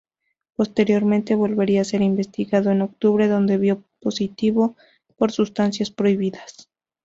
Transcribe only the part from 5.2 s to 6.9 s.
sustancias prohibidas.